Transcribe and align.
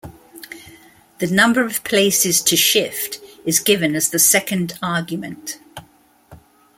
The 1.19 1.27
number 1.27 1.61
of 1.61 1.83
places 1.83 2.41
to 2.45 2.57
shift 2.57 3.19
is 3.45 3.59
given 3.59 3.93
as 3.95 4.09
the 4.09 4.17
second 4.17 4.79
argument. 4.81 5.59